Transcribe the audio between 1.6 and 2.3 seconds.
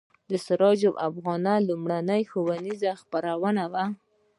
لومړنۍ